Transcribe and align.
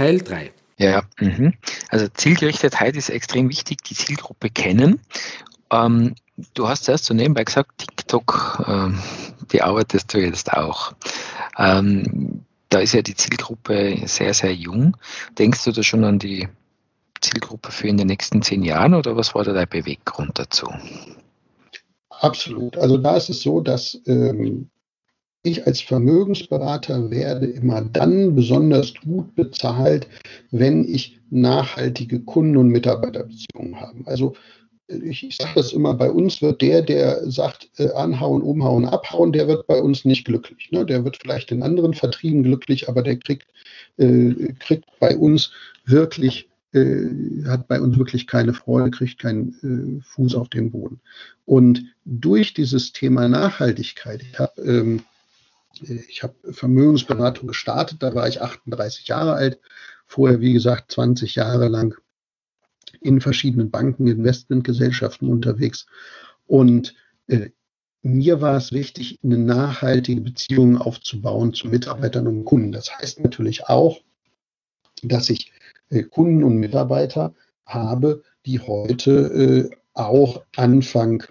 Teil 0.00 0.22
3. 0.22 0.50
Ja, 0.78 1.02
mhm. 1.18 1.52
also 1.90 2.08
Zielgerichtetheit 2.08 2.96
ist 2.96 3.10
extrem 3.10 3.50
wichtig, 3.50 3.82
die 3.82 3.94
Zielgruppe 3.94 4.48
kennen. 4.48 4.98
Ähm, 5.70 6.14
du 6.54 6.68
hast 6.68 6.84
zuerst 6.84 7.04
so 7.04 7.12
nebenbei 7.12 7.44
gesagt, 7.44 7.76
TikTok, 7.76 8.64
ähm, 8.66 8.98
die 9.52 9.60
arbeitest 9.60 10.14
du 10.14 10.18
jetzt 10.18 10.54
auch. 10.54 10.94
Ähm, 11.58 12.46
da 12.70 12.78
ist 12.78 12.94
ja 12.94 13.02
die 13.02 13.14
Zielgruppe 13.14 14.00
sehr, 14.06 14.32
sehr 14.32 14.54
jung. 14.54 14.96
Denkst 15.38 15.64
du 15.64 15.72
da 15.72 15.82
schon 15.82 16.04
an 16.04 16.18
die 16.18 16.48
Zielgruppe 17.20 17.70
für 17.70 17.88
in 17.88 17.98
den 17.98 18.06
nächsten 18.06 18.40
zehn 18.40 18.62
Jahren 18.62 18.94
oder 18.94 19.18
was 19.18 19.34
war 19.34 19.44
da 19.44 19.52
dein 19.52 19.68
Beweggrund 19.68 20.38
dazu? 20.38 20.72
Absolut. 22.08 22.78
Also 22.78 22.96
da 22.96 23.18
ist 23.18 23.28
es 23.28 23.42
so, 23.42 23.60
dass 23.60 24.00
ähm, 24.06 24.70
ich 25.42 25.66
als 25.66 25.80
Vermögensberater 25.80 27.10
werde 27.10 27.46
immer 27.46 27.82
dann 27.82 28.34
besonders 28.34 28.94
gut 28.94 29.34
bezahlt, 29.34 30.06
wenn 30.50 30.84
ich 30.84 31.18
nachhaltige 31.30 32.20
Kunden- 32.20 32.56
und 32.56 32.68
Mitarbeiterbeziehungen 32.68 33.80
habe. 33.80 34.00
Also 34.06 34.34
ich, 34.88 35.24
ich 35.26 35.36
sage 35.36 35.52
das 35.54 35.72
immer, 35.72 35.94
bei 35.94 36.10
uns 36.10 36.42
wird 36.42 36.60
der, 36.62 36.82
der 36.82 37.30
sagt, 37.30 37.70
äh, 37.78 37.90
anhauen, 37.92 38.42
umhauen, 38.42 38.84
abhauen, 38.84 39.32
der 39.32 39.46
wird 39.48 39.66
bei 39.66 39.80
uns 39.80 40.04
nicht 40.04 40.24
glücklich. 40.24 40.70
Ne? 40.72 40.84
Der 40.84 41.04
wird 41.04 41.16
vielleicht 41.20 41.52
in 41.52 41.62
anderen 41.62 41.94
Vertrieben 41.94 42.42
glücklich, 42.42 42.88
aber 42.88 43.02
der 43.02 43.16
kriegt, 43.16 43.46
äh, 43.98 44.52
kriegt 44.58 44.86
bei 44.98 45.16
uns 45.16 45.52
wirklich, 45.84 46.48
äh, 46.72 47.06
hat 47.46 47.68
bei 47.68 47.80
uns 47.80 47.98
wirklich 47.98 48.26
keine 48.26 48.52
Freude, 48.52 48.90
kriegt 48.90 49.20
keinen 49.20 50.00
äh, 50.02 50.04
Fuß 50.04 50.34
auf 50.34 50.48
den 50.48 50.72
Boden. 50.72 51.00
Und 51.44 51.84
durch 52.04 52.52
dieses 52.52 52.92
Thema 52.92 53.28
Nachhaltigkeit, 53.28 54.22
ich 54.22 54.38
habe 54.38 54.60
ähm, 54.62 55.02
ich 55.82 56.22
habe 56.22 56.34
Vermögensberatung 56.52 57.48
gestartet, 57.48 58.02
da 58.02 58.14
war 58.14 58.28
ich 58.28 58.42
38 58.42 59.08
Jahre 59.08 59.34
alt, 59.34 59.60
vorher 60.06 60.40
wie 60.40 60.52
gesagt 60.52 60.92
20 60.92 61.34
Jahre 61.34 61.68
lang 61.68 61.96
in 63.00 63.20
verschiedenen 63.20 63.70
Banken, 63.70 64.06
Investmentgesellschaften 64.06 65.28
unterwegs. 65.28 65.86
Und 66.46 66.94
äh, 67.28 67.50
mir 68.02 68.40
war 68.40 68.56
es 68.56 68.72
wichtig, 68.72 69.18
eine 69.22 69.38
nachhaltige 69.38 70.20
Beziehung 70.20 70.78
aufzubauen 70.78 71.52
zu 71.52 71.68
Mitarbeitern 71.68 72.26
und 72.26 72.44
Kunden. 72.44 72.72
Das 72.72 72.98
heißt 72.98 73.20
natürlich 73.20 73.68
auch, 73.68 74.00
dass 75.02 75.30
ich 75.30 75.52
äh, 75.90 76.02
Kunden 76.02 76.44
und 76.44 76.56
Mitarbeiter 76.56 77.34
habe, 77.66 78.22
die 78.46 78.58
heute 78.58 79.70
äh, 79.70 79.76
auch 79.94 80.44
Anfang 80.56 81.24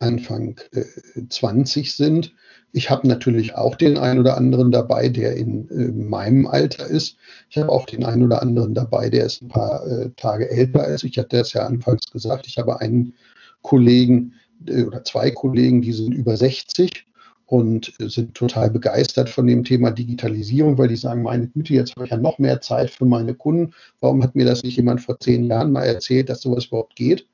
Anfang 0.00 0.60
äh, 0.72 0.84
20 1.28 1.94
sind. 1.94 2.34
Ich 2.72 2.90
habe 2.90 3.08
natürlich 3.08 3.54
auch 3.54 3.76
den 3.76 3.96
einen 3.96 4.20
oder 4.20 4.36
anderen 4.36 4.70
dabei, 4.70 5.08
der 5.08 5.36
in 5.36 5.68
äh, 5.70 5.90
meinem 5.90 6.46
Alter 6.46 6.86
ist. 6.86 7.16
Ich 7.50 7.58
habe 7.58 7.70
auch 7.70 7.86
den 7.86 8.04
einen 8.04 8.24
oder 8.24 8.42
anderen 8.42 8.74
dabei, 8.74 9.10
der 9.10 9.24
ist 9.24 9.42
ein 9.42 9.48
paar 9.48 9.86
äh, 9.86 10.10
Tage 10.16 10.50
älter 10.50 10.84
als 10.84 11.02
ich. 11.02 11.18
Hatte 11.18 11.38
das 11.38 11.52
ja 11.52 11.66
anfangs 11.66 12.10
gesagt. 12.10 12.46
Ich 12.46 12.58
habe 12.58 12.80
einen 12.80 13.14
Kollegen 13.62 14.34
äh, 14.66 14.82
oder 14.82 15.02
zwei 15.04 15.30
Kollegen, 15.30 15.82
die 15.82 15.92
sind 15.92 16.12
über 16.12 16.36
60 16.36 17.06
und 17.46 17.94
äh, 17.98 18.08
sind 18.08 18.34
total 18.34 18.70
begeistert 18.70 19.30
von 19.30 19.46
dem 19.46 19.64
Thema 19.64 19.90
Digitalisierung, 19.90 20.76
weil 20.78 20.88
die 20.88 20.96
sagen, 20.96 21.22
meine 21.22 21.48
Güte, 21.48 21.74
jetzt 21.74 21.96
habe 21.96 22.04
ich 22.04 22.10
ja 22.10 22.18
noch 22.18 22.38
mehr 22.38 22.60
Zeit 22.60 22.90
für 22.90 23.06
meine 23.06 23.34
Kunden. 23.34 23.72
Warum 24.00 24.22
hat 24.22 24.36
mir 24.36 24.44
das 24.44 24.62
nicht 24.62 24.76
jemand 24.76 25.00
vor 25.00 25.18
zehn 25.18 25.44
Jahren 25.44 25.72
mal 25.72 25.84
erzählt, 25.84 26.28
dass 26.28 26.42
sowas 26.42 26.66
überhaupt 26.66 26.94
geht? 26.94 27.26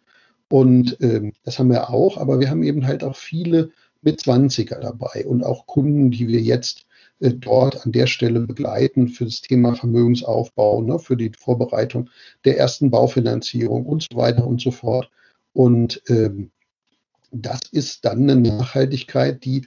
Und 0.49 0.97
ähm, 1.00 1.32
das 1.44 1.59
haben 1.59 1.71
wir 1.71 1.91
auch, 1.91 2.19
aber 2.19 2.41
wir 2.41 2.50
haben 2.50 2.62
eben 2.62 2.87
halt 2.87 3.03
auch 3.03 3.16
viele 3.16 3.71
mit 4.03 4.21
20er 4.21 4.78
dabei 4.81 5.25
und 5.27 5.44
auch 5.44 5.66
Kunden, 5.66 6.10
die 6.10 6.28
wir 6.28 6.41
jetzt 6.41 6.87
äh, 7.21 7.31
dort 7.31 7.84
an 7.84 7.93
der 7.93 8.06
Stelle 8.06 8.41
begleiten 8.41 9.09
für 9.09 9.25
das 9.25 9.41
Thema 9.41 9.75
Vermögensaufbau, 9.75 10.83
ne, 10.83 10.99
für 10.99 11.16
die 11.16 11.33
Vorbereitung 11.37 12.10
der 12.44 12.59
ersten 12.59 12.91
Baufinanzierung 12.91 13.87
und 13.87 14.06
so 14.10 14.19
weiter 14.19 14.47
und 14.47 14.60
so 14.60 14.71
fort. 14.71 15.10
Und 15.53 16.03
ähm, 16.09 16.50
das 17.31 17.60
ist 17.72 18.04
dann 18.04 18.28
eine 18.28 18.41
Nachhaltigkeit, 18.41 19.44
die 19.44 19.66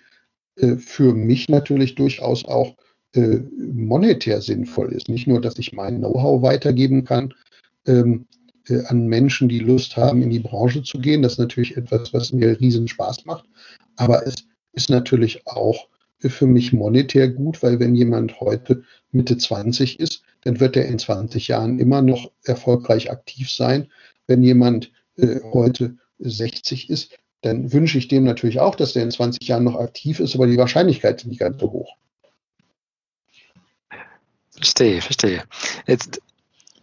äh, 0.57 0.75
für 0.75 1.13
mich 1.13 1.49
natürlich 1.49 1.95
durchaus 1.95 2.45
auch 2.45 2.75
äh, 3.13 3.39
monetär 3.57 4.41
sinnvoll 4.41 4.93
ist. 4.93 5.09
Nicht 5.09 5.27
nur, 5.27 5.41
dass 5.41 5.57
ich 5.57 5.73
mein 5.73 5.97
Know-how 5.97 6.41
weitergeben 6.41 7.03
kann, 7.03 7.33
ähm, 7.85 8.27
äh, 8.69 8.83
an 8.85 9.07
Menschen, 9.07 9.49
die 9.49 9.59
Lust 9.59 9.97
haben, 9.97 10.21
in 10.21 10.29
die 10.29 10.39
Branche 10.39 10.83
zu 10.83 10.99
gehen. 10.99 11.21
Das 11.21 11.33
ist 11.33 11.39
natürlich 11.39 11.77
etwas, 11.77 12.13
was 12.13 12.31
mir 12.31 12.59
riesen 12.59 12.87
Spaß 12.87 13.25
macht. 13.25 13.45
Aber 13.95 14.25
es 14.25 14.35
ist 14.73 14.89
natürlich 14.89 15.45
auch 15.47 15.87
für 16.19 16.47
mich 16.47 16.73
monetär 16.73 17.29
gut, 17.29 17.61
weil 17.61 17.79
wenn 17.79 17.95
jemand 17.95 18.39
heute 18.39 18.83
Mitte 19.11 19.37
20 19.37 19.99
ist, 19.99 20.23
dann 20.41 20.59
wird 20.59 20.75
er 20.75 20.85
in 20.85 20.99
20 20.99 21.47
Jahren 21.47 21.79
immer 21.79 22.01
noch 22.01 22.31
erfolgreich 22.43 23.11
aktiv 23.11 23.51
sein. 23.51 23.91
Wenn 24.25 24.43
jemand 24.43 24.91
äh, 25.17 25.39
heute 25.53 25.97
60 26.19 26.89
ist, 26.89 27.17
dann 27.41 27.71
wünsche 27.71 27.97
ich 27.97 28.07
dem 28.07 28.23
natürlich 28.23 28.59
auch, 28.59 28.75
dass 28.75 28.95
er 28.95 29.03
in 29.03 29.11
20 29.11 29.47
Jahren 29.47 29.63
noch 29.63 29.75
aktiv 29.75 30.19
ist, 30.19 30.35
aber 30.35 30.47
die 30.47 30.57
Wahrscheinlichkeit 30.57 31.21
ist 31.21 31.27
nicht 31.27 31.39
ganz 31.39 31.59
so 31.59 31.71
hoch. 31.71 31.95
Verstehe, 34.51 35.01
verstehe. 35.01 35.43
Jetzt 35.85 36.19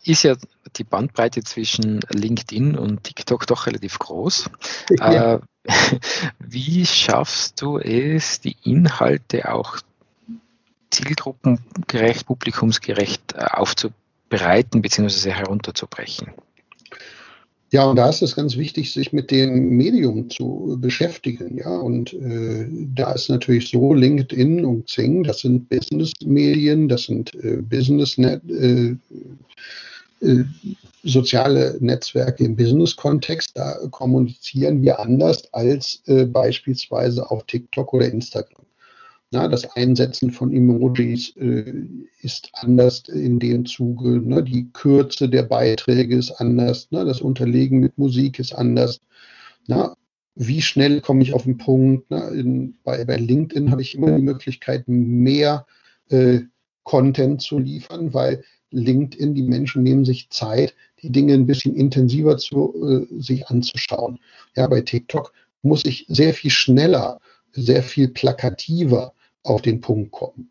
ist 0.05 0.23
ja 0.23 0.37
die 0.77 0.85
Bandbreite 0.85 1.43
zwischen 1.43 2.01
LinkedIn 2.11 2.77
und 2.77 3.05
TikTok 3.05 3.47
doch 3.47 3.67
relativ 3.67 3.99
groß. 3.99 4.51
Ja. 4.99 5.35
Äh, 5.35 5.41
wie 6.39 6.85
schaffst 6.85 7.63
du 7.63 7.79
es, 7.79 8.41
die 8.41 8.57
Inhalte 8.65 9.53
auch 9.53 9.79
zielgruppengerecht, 10.91 12.27
publikumsgerecht 12.27 13.35
äh, 13.35 13.45
aufzubereiten 13.45 14.83
bzw. 14.83 15.31
herunterzubrechen? 15.31 16.33
Ja, 17.75 17.87
und 17.87 17.97
da 17.97 18.09
ist 18.09 18.23
es 18.23 18.37
ganz 18.37 18.57
wichtig, 18.57 18.93
sich 18.93 19.13
mit 19.13 19.33
dem 19.33 19.71
Medium 19.71 20.31
zu 20.31 20.79
beschäftigen. 20.81 21.59
Ja, 21.59 21.77
und 21.77 22.13
äh, 22.13 22.69
da 22.71 23.13
ist 23.13 23.29
natürlich 23.29 23.69
so 23.69 23.93
LinkedIn 23.93 24.65
und 24.65 24.87
Xing, 24.87 25.25
das 25.25 25.41
sind 25.41 25.69
Business-Medien, 25.69 26.89
das 26.89 27.05
sind 27.05 27.35
äh, 27.35 27.63
Business-Net. 27.63 28.43
Äh, 28.49 28.91
äh, 28.91 28.97
soziale 31.03 31.77
Netzwerke 31.81 32.45
im 32.45 32.57
Business-Kontext, 32.57 33.51
da 33.55 33.77
kommunizieren 33.91 34.83
wir 34.83 35.01
anders 35.01 35.53
als 35.53 36.03
äh, 36.07 36.25
beispielsweise 36.25 37.31
auf 37.31 37.45
TikTok 37.45 37.93
oder 37.93 38.07
Instagram. 38.07 38.65
Na, 39.31 39.49
das 39.49 39.65
Einsetzen 39.75 40.31
von 40.31 40.53
Emojis 40.53 41.37
äh, 41.37 41.73
ist 42.23 42.51
anders 42.53 43.03
in 43.09 43.41
dem 43.41 43.67
Zuge. 43.67 44.21
Ne? 44.21 44.45
Die 44.45 44.71
Kürze 44.73 45.29
der 45.29 45.43
Beiträge 45.43 46.17
ist 46.17 46.31
anders. 46.31 46.89
Ne? 46.93 47.05
Das 47.05 47.21
Unterlegen 47.21 47.81
mit 47.81 47.99
Musik 47.99 48.39
ist 48.39 48.55
anders. 48.55 49.01
Na, 49.67 49.97
wie 50.37 50.63
schnell 50.63 51.01
komme 51.01 51.23
ich 51.23 51.35
auf 51.35 51.45
den 51.45 51.59
Punkt? 51.59 52.11
Ne? 52.13 52.29
In, 52.29 52.75
bei, 52.85 53.05
bei, 53.05 53.17
LinkedIn 53.17 53.73
habe 53.73 53.83
ich 53.83 53.97
immer 53.97 54.13
die 54.13 54.23
Möglichkeit, 54.23 54.85
mehr 54.87 55.67
äh, 56.11 56.43
Content 56.85 57.43
zu 57.43 57.59
liefern, 57.59 58.15
weil 58.15 58.45
LinkedIn, 58.77 59.35
die 59.35 59.43
Menschen 59.43 59.83
nehmen 59.83 60.05
sich 60.05 60.31
Zeit, 60.31 60.75
die 61.03 61.11
Dinge 61.11 61.35
ein 61.35 61.47
bisschen 61.47 61.75
intensiver 61.75 62.37
zu 62.39 62.75
äh, 63.11 63.21
sich 63.21 63.49
anzuschauen. 63.49 64.19
Ja, 64.57 64.67
bei 64.67 64.81
TikTok 64.81 65.33
muss 65.63 65.85
ich 65.85 66.07
sehr 66.09 66.35
viel 66.35 66.51
schneller, 66.51 67.21
sehr 67.53 67.83
viel 67.83 68.09
plakativer 68.09 69.13
auf 69.43 69.63
den 69.63 69.81
Punkt 69.81 70.13
kommen. 70.13 70.51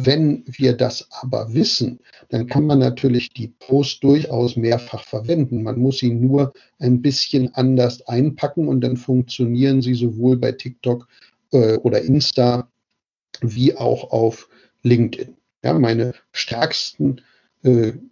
Wenn 0.00 0.44
wir 0.46 0.74
das 0.74 1.08
aber 1.10 1.52
wissen, 1.54 1.98
dann 2.28 2.46
kann 2.46 2.66
man 2.66 2.78
natürlich 2.78 3.30
die 3.30 3.48
Post 3.48 4.04
durchaus 4.04 4.54
mehrfach 4.54 5.02
verwenden. 5.02 5.64
Man 5.64 5.80
muss 5.80 5.98
sie 5.98 6.10
nur 6.10 6.52
ein 6.78 7.02
bisschen 7.02 7.52
anders 7.56 8.06
einpacken 8.06 8.68
und 8.68 8.80
dann 8.80 8.96
funktionieren 8.96 9.82
sie 9.82 9.94
sowohl 9.94 10.36
bei 10.36 10.52
TikTok 10.52 11.08
äh, 11.50 11.78
oder 11.78 12.00
Insta 12.02 12.70
wie 13.40 13.76
auch 13.76 14.12
auf 14.12 14.48
LinkedIn. 14.84 15.36
Ja, 15.64 15.76
meine 15.76 16.14
stärksten 16.30 17.20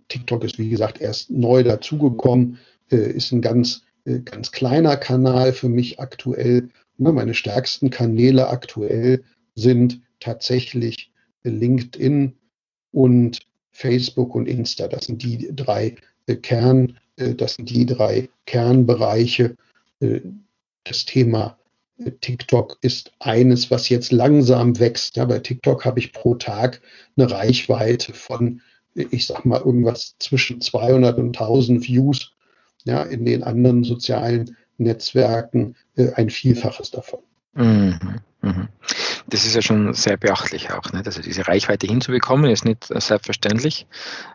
TikTok 0.09 0.45
ist, 0.45 0.59
wie 0.59 0.69
gesagt, 0.69 1.01
erst 1.01 1.31
neu 1.31 1.63
dazugekommen, 1.63 2.59
äh, 2.91 3.13
ist 3.13 3.33
ein 3.33 3.41
ganz, 3.41 3.83
äh, 4.05 4.21
ganz 4.21 4.53
kleiner 4.53 4.97
Kanal 4.97 5.53
für 5.53 5.69
mich 5.69 6.01
aktuell. 6.01 6.69
Ne, 6.99 7.13
meine 7.13 7.35
stärksten 7.35 7.91
Kanäle 7.91 8.49
aktuell 8.49 9.25
sind 9.55 10.01
tatsächlich 10.21 11.13
LinkedIn 11.43 12.35
und 12.93 13.41
Facebook 13.73 14.35
und 14.35 14.47
Insta. 14.47 14.89
Das 14.89 15.05
sind 15.05 15.23
die 15.23 15.51
drei 15.55 15.97
äh, 16.27 16.37
Kern, 16.37 16.99
äh, 17.17 17.35
das 17.35 17.55
sind 17.55 17.71
die 17.71 17.87
drei 17.87 18.29
Kernbereiche. 18.47 19.57
Äh, 20.01 20.21
das 20.85 21.05
Thema 21.05 21.59
äh, 21.99 22.13
TikTok 22.13 22.79
ist 22.81 23.13
eines, 23.19 23.71
was 23.71 23.89
jetzt 23.89 24.13
langsam 24.13 24.79
wächst. 24.79 25.17
Ja, 25.17 25.27
bei 25.27 25.41
TikTok 25.41 25.85
habe 25.85 25.99
ich 25.99 26.13
pro 26.13 26.37
Tag 26.37 26.81
eine 27.17 27.31
Reichweite 27.31 28.13
von, 28.15 28.63
ich 28.97 29.27
sag 29.27 29.45
mal, 29.45 29.61
irgendwas 29.61 30.17
zwischen 30.19 30.61
200 30.61 31.19
und 31.19 31.29
1000 31.29 31.87
Views. 31.87 32.33
Ja, 32.85 33.03
in 33.03 33.25
den 33.25 33.43
anderen 33.43 33.83
sozialen 33.83 34.57
Netzwerken 34.79 35.75
äh, 35.97 36.13
ein 36.13 36.31
Vielfaches 36.31 36.91
davon. 36.93 37.21
Mhm, 37.55 37.99
mhm. 38.43 38.69
Das 39.29 39.45
ist 39.45 39.57
ja 39.57 39.63
schon 39.63 39.93
sehr 39.93 40.17
beachtlich 40.17 40.71
auch. 40.71 40.93
Nicht? 40.93 41.07
Also 41.07 41.21
diese 41.21 41.49
Reichweite 41.49 41.87
hinzubekommen, 41.87 42.51
ist 42.51 42.65
nicht 42.65 42.87
selbstverständlich. 42.87 43.87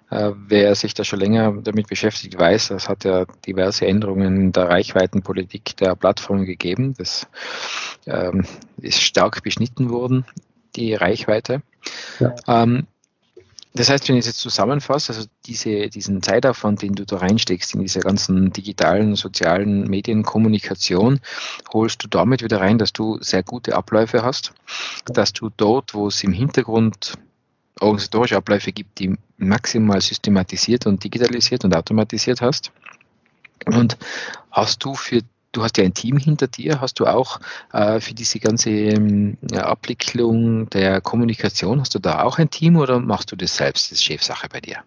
Äh, 0.10 0.31
wer 0.36 0.75
sich 0.75 0.94
da 0.94 1.06
schon 1.06 1.19
länger 1.19 1.54
damit 1.63 1.88
beschäftigt, 1.88 2.38
weiß, 2.38 2.72
es 2.72 2.90
hat 2.90 3.06
ja 3.06 3.25
diverse 3.46 3.86
Änderungen 3.88 4.36
in 4.36 4.52
der 4.52 4.68
Reichweitenpolitik 4.68 5.78
der 5.78 5.96
Plattformen 5.96 6.46
gegeben. 6.46 6.94
Das 6.98 7.28
ähm, 8.06 8.46
ist 8.81 9.02
stark 9.02 9.44
beschnitten 9.44 9.90
worden, 9.90 10.25
die 10.75 10.94
Reichweite. 10.94 11.62
Ja. 12.19 12.36
Ähm, 12.48 12.88
das 13.73 13.89
heißt, 13.89 14.07
wenn 14.09 14.15
ich 14.15 14.21
es 14.21 14.27
jetzt 14.27 14.39
zusammenfasse, 14.39 15.13
also 15.13 15.27
diese, 15.45 15.88
diesen 15.89 16.21
Zeitaufwand, 16.21 16.81
den 16.81 16.94
du 16.94 17.06
da 17.06 17.18
reinsteckst 17.18 17.73
in 17.73 17.81
diese 17.81 18.01
ganzen 18.01 18.51
digitalen, 18.51 19.15
sozialen 19.15 19.88
Medienkommunikation, 19.88 21.21
holst 21.71 22.03
du 22.03 22.07
damit 22.09 22.44
wieder 22.44 22.59
rein, 22.59 22.77
dass 22.77 22.91
du 22.91 23.18
sehr 23.21 23.44
gute 23.44 23.75
Abläufe 23.75 24.23
hast, 24.23 24.53
dass 25.06 25.31
du 25.31 25.50
dort, 25.56 25.94
wo 25.94 26.07
es 26.07 26.21
im 26.23 26.33
Hintergrund 26.33 27.13
organisatorische 27.79 28.38
Abläufe 28.38 28.73
gibt, 28.73 29.00
die 29.00 29.15
maximal 29.38 30.01
systematisiert 30.01 30.85
und 30.85 31.03
digitalisiert 31.03 31.63
und 31.63 31.75
automatisiert 31.75 32.41
hast. 32.41 32.71
Und 33.65 33.97
hast 34.51 34.83
du 34.83 34.95
für 34.95 35.21
du 35.51 35.63
hast 35.63 35.77
ja 35.77 35.83
ein 35.83 35.94
Team 35.94 36.18
hinter 36.18 36.48
dir, 36.48 36.81
hast 36.81 37.00
du 37.00 37.06
auch 37.06 37.39
äh, 37.74 38.00
für 38.00 38.13
diese 38.13 38.39
ganze 38.39 38.69
ähm, 38.69 39.38
Abwicklung 39.53 40.69
der 40.69 41.01
Kommunikation, 41.01 41.80
hast 41.80 41.95
du 41.95 42.00
da 42.00 42.24
auch 42.24 42.38
ein 42.39 42.50
Team 42.50 42.77
oder 42.77 43.00
machst 43.00 43.31
du 43.31 43.36
das 43.36 43.57
selbst, 43.57 43.92
das 43.92 44.00
ist 44.00 44.03
Chefsache 44.03 44.48
bei 44.50 44.62
dir? 44.62 44.77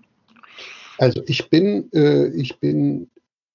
Also 0.99 1.23
ich 1.27 1.51
bin, 1.51 1.91
äh, 1.93 2.29
ich 2.29 2.59
bin 2.61 3.11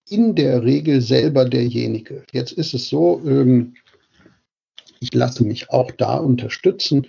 in 0.07 0.35
der 0.35 0.63
Regel 0.63 1.01
selber 1.01 1.45
derjenige. 1.45 2.23
Jetzt 2.31 2.51
ist 2.53 2.73
es 2.73 2.89
so, 2.89 3.21
ähm, 3.25 3.75
ich 4.99 5.13
lasse 5.13 5.43
mich 5.43 5.69
auch 5.69 5.91
da 5.91 6.17
unterstützen, 6.17 7.07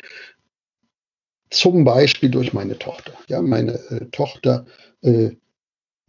zum 1.51 1.85
Beispiel 1.85 2.31
durch 2.31 2.53
meine 2.53 2.79
Tochter. 2.79 3.13
Ja, 3.29 3.43
meine 3.43 3.73
äh, 3.91 4.07
Tochter 4.13 4.67
äh, 5.03 5.31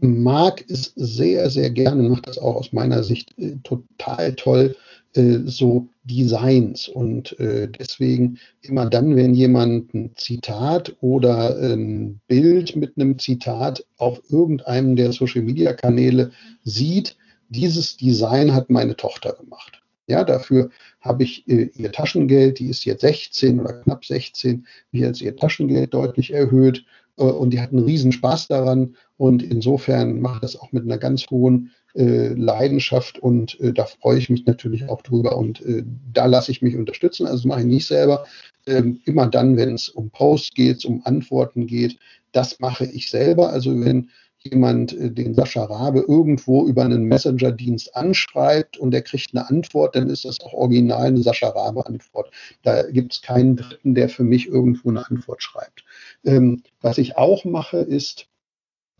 mag 0.01 0.65
es 0.67 0.93
sehr, 0.95 1.49
sehr 1.49 1.69
gerne, 1.69 2.09
macht 2.09 2.27
das 2.27 2.37
auch 2.37 2.55
aus 2.55 2.73
meiner 2.73 3.03
Sicht 3.03 3.37
äh, 3.37 3.55
total 3.63 4.33
toll, 4.35 4.75
äh, 5.13 5.39
so 5.45 5.87
Designs. 6.03 6.87
Und 6.87 7.39
äh, 7.39 7.69
deswegen 7.69 8.39
immer 8.61 8.89
dann, 8.89 9.15
wenn 9.15 9.33
jemand 9.33 9.93
ein 9.93 10.11
Zitat 10.15 10.95
oder 11.01 11.57
ein 11.57 12.19
Bild 12.27 12.75
mit 12.75 12.97
einem 12.97 13.19
Zitat 13.19 13.85
auf 13.97 14.21
irgendeinem 14.29 14.95
der 14.95 15.11
Social-Media-Kanäle 15.11 16.31
sieht, 16.63 17.15
dieses 17.49 17.97
Design 17.97 18.53
hat 18.53 18.69
meine 18.69 18.95
Tochter 18.95 19.33
gemacht. 19.33 19.81
Ja, 20.07 20.23
dafür 20.23 20.71
habe 20.99 21.23
ich 21.23 21.47
äh, 21.47 21.69
ihr 21.75 21.91
Taschengeld, 21.91 22.59
die 22.59 22.67
ist 22.67 22.85
jetzt 22.85 23.01
16 23.01 23.59
oder 23.59 23.73
knapp 23.73 24.03
16, 24.03 24.65
wie 24.91 25.01
jetzt 25.01 25.21
ihr 25.21 25.35
Taschengeld 25.35 25.93
deutlich 25.93 26.33
erhöht 26.33 26.85
und 27.15 27.51
die 27.51 27.61
hat 27.61 27.71
einen 27.71 27.83
riesen 27.83 28.11
Spaß 28.11 28.47
daran 28.47 28.95
und 29.17 29.43
insofern 29.43 30.21
macht 30.21 30.43
das 30.43 30.59
auch 30.59 30.71
mit 30.71 30.83
einer 30.83 30.97
ganz 30.97 31.27
hohen 31.29 31.71
äh, 31.93 32.29
Leidenschaft 32.29 33.19
und 33.19 33.59
äh, 33.59 33.73
da 33.73 33.85
freue 33.85 34.17
ich 34.17 34.29
mich 34.29 34.45
natürlich 34.45 34.87
auch 34.89 35.01
drüber 35.01 35.37
und 35.37 35.61
äh, 35.65 35.83
da 36.13 36.25
lasse 36.25 36.51
ich 36.51 36.61
mich 36.61 36.75
unterstützen. 36.75 37.27
Also 37.27 37.47
mache 37.47 37.61
ich 37.61 37.67
nicht 37.67 37.87
selber. 37.87 38.25
Ähm, 38.65 39.01
immer 39.05 39.27
dann, 39.27 39.57
wenn 39.57 39.73
es 39.75 39.89
um 39.89 40.09
Posts 40.09 40.53
geht, 40.53 40.85
um 40.85 41.01
Antworten 41.05 41.67
geht, 41.67 41.97
das 42.31 42.59
mache 42.59 42.85
ich 42.85 43.09
selber. 43.09 43.51
Also 43.51 43.77
wenn 43.79 44.09
jemand 44.43 44.93
äh, 44.93 45.11
den 45.11 45.33
Sascha 45.33 45.63
Rabe 45.63 46.05
irgendwo 46.07 46.65
über 46.67 46.83
einen 46.83 47.05
Messenger-Dienst 47.05 47.95
anschreibt 47.95 48.77
und 48.77 48.93
er 48.93 49.01
kriegt 49.01 49.35
eine 49.35 49.47
Antwort, 49.49 49.95
dann 49.95 50.09
ist 50.09 50.25
das 50.25 50.39
auch 50.41 50.53
original 50.53 51.07
eine 51.07 51.21
Sascha 51.21 51.49
Rabe-Antwort. 51.49 52.31
Da 52.63 52.83
gibt 52.89 53.13
es 53.13 53.21
keinen 53.21 53.55
Dritten, 53.55 53.95
der 53.95 54.09
für 54.09 54.23
mich 54.23 54.47
irgendwo 54.47 54.89
eine 54.89 55.07
Antwort 55.07 55.43
schreibt. 55.43 55.83
Ähm, 56.23 56.63
was 56.81 56.97
ich 56.97 57.17
auch 57.17 57.45
mache, 57.45 57.77
ist, 57.77 58.27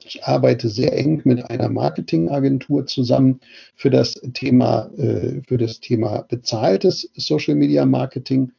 ich 0.04 0.24
arbeite 0.24 0.70
sehr 0.70 0.98
eng 0.98 1.22
mit 1.26 1.50
einer 1.50 1.70
Marketingagentur 1.70 2.88
zusammen 2.88 3.40
für 3.76 3.90
das 3.90 4.16
Thema, 4.34 4.90
äh, 4.98 5.42
für 5.48 5.58
das 5.58 5.80
Thema 5.80 6.24
bezahltes 6.24 7.10
Social 7.16 7.56
Media 7.56 7.86
Marketing. 7.86 8.52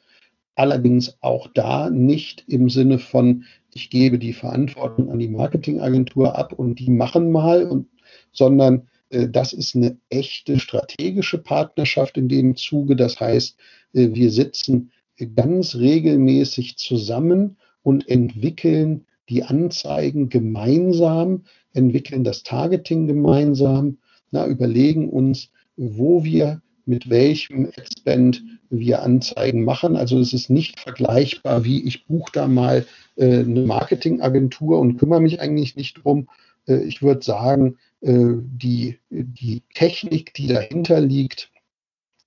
Allerdings 0.54 1.16
auch 1.20 1.48
da 1.54 1.90
nicht 1.90 2.44
im 2.46 2.68
Sinne 2.68 2.98
von, 2.98 3.44
ich 3.74 3.90
gebe 3.90 4.18
die 4.18 4.34
Verantwortung 4.34 5.10
an 5.10 5.18
die 5.18 5.28
Marketingagentur 5.28 6.36
ab 6.36 6.52
und 6.52 6.78
die 6.78 6.90
machen 6.90 7.30
mal, 7.32 7.64
und, 7.64 7.88
sondern 8.32 8.88
äh, 9.10 9.28
das 9.28 9.52
ist 9.52 9.74
eine 9.74 9.96
echte 10.10 10.60
strategische 10.60 11.38
Partnerschaft 11.38 12.16
in 12.18 12.28
dem 12.28 12.56
Zuge. 12.56 12.96
Das 12.96 13.18
heißt, 13.18 13.56
äh, 13.94 14.10
wir 14.12 14.30
sitzen 14.30 14.92
ganz 15.34 15.74
regelmäßig 15.76 16.76
zusammen 16.78 17.56
und 17.82 18.08
entwickeln 18.08 19.06
die 19.28 19.44
Anzeigen 19.44 20.28
gemeinsam, 20.28 21.44
entwickeln 21.72 22.24
das 22.24 22.42
Targeting 22.42 23.06
gemeinsam, 23.06 23.98
na, 24.30 24.46
überlegen 24.46 25.08
uns, 25.08 25.50
wo 25.76 26.24
wir 26.24 26.60
mit 26.84 27.08
welchem 27.08 27.66
Adspend 27.76 28.42
wir 28.70 29.02
Anzeigen 29.02 29.64
machen. 29.64 29.96
Also 29.96 30.18
es 30.18 30.32
ist 30.32 30.50
nicht 30.50 30.80
vergleichbar, 30.80 31.64
wie 31.64 31.86
ich 31.86 32.06
buche 32.06 32.32
da 32.32 32.48
mal 32.48 32.86
äh, 33.16 33.40
eine 33.40 33.62
Marketingagentur 33.62 34.78
und 34.78 34.98
kümmere 34.98 35.20
mich 35.20 35.40
eigentlich 35.40 35.76
nicht 35.76 36.02
drum. 36.02 36.28
Äh, 36.66 36.82
ich 36.84 37.02
würde 37.02 37.22
sagen, 37.22 37.76
äh, 38.00 38.34
die, 38.40 38.98
die 39.10 39.62
Technik, 39.74 40.34
die 40.34 40.48
dahinter 40.48 41.00
liegt, 41.00 41.50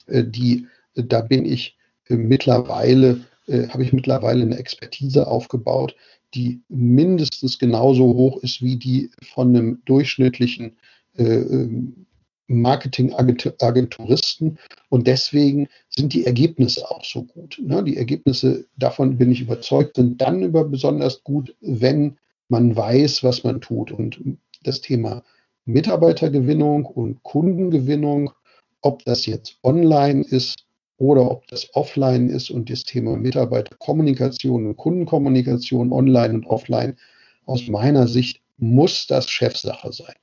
äh, 0.07 0.24
die, 0.24 0.68
da 0.96 1.22
bin 1.22 1.46
ich 1.46 1.78
äh, 2.07 2.16
mittlerweile, 2.16 3.22
äh, 3.47 3.68
habe 3.68 3.83
ich 3.83 3.94
mittlerweile 3.94 4.44
eine 4.44 4.57
Expertise 4.57 5.27
aufgebaut, 5.27 5.95
die 6.33 6.62
mindestens 6.68 7.59
genauso 7.59 8.06
hoch 8.06 8.42
ist 8.44 8.61
wie 8.61 8.78
die 8.78 9.11
von 9.33 9.49
einem 9.49 9.81
durchschnittlichen 9.85 10.78
ähm, 11.18 12.06
Marketing-Agenturisten 12.47 14.57
und 14.90 15.07
deswegen 15.07 15.68
sind 15.90 16.14
die 16.14 16.25
Ergebnisse 16.25 16.90
auch 16.90 17.04
so 17.04 17.23
gut. 17.23 17.61
Ne? 17.64 17.83
Die 17.83 17.97
Ergebnisse, 17.97 18.66
davon 18.78 19.18
bin 19.18 19.31
ich 19.31 19.42
überzeugt, 19.42 19.95
sind 19.95 20.21
dann 20.21 20.44
über 20.44 20.64
besonders 20.64 21.23
gut, 21.23 21.56
wenn 21.61 22.18
man 22.49 22.75
weiß, 22.75 23.23
was 23.23 23.44
man 23.44 23.61
tut. 23.61 23.92
Und 23.92 24.19
das 24.64 24.81
Thema 24.81 25.23
Mitarbeitergewinnung 25.66 26.85
und 26.85 27.23
Kundengewinnung, 27.23 28.31
ob 28.81 29.04
das 29.06 29.25
jetzt 29.25 29.57
online 29.64 30.23
ist 30.23 30.65
oder 30.97 31.30
ob 31.30 31.47
das 31.47 31.75
offline 31.75 32.30
ist 32.30 32.49
und 32.49 32.69
das 32.69 32.83
Thema 32.83 33.18
Mitarbeiterkommunikation 33.18 34.68
und 34.68 34.78
Kundenkommunikation 34.78 35.92
online 35.92 36.33
und 36.35 36.45
offline, 36.45 36.95
aus 37.45 37.68
meiner 37.68 38.07
Sicht 38.07 38.42
muss 38.57 39.07
das 39.07 39.30
Chefsache 39.30 39.92
sein. 39.92 40.16